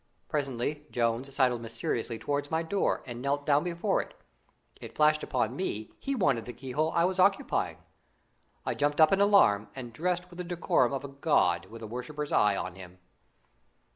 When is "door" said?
2.63-3.03